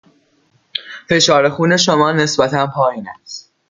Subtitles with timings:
[1.09, 3.53] فشار خون شما نسبتاً پایین است.